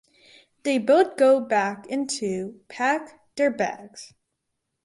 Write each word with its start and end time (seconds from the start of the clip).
They 0.63 0.79
both 0.79 1.15
go 1.15 1.39
back 1.39 1.85
in 1.85 2.07
to 2.07 2.59
pack 2.69 3.19
their 3.35 3.51
bags. 3.51 4.15